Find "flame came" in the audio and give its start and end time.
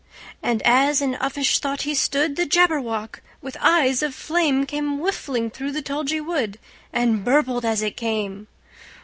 4.15-4.97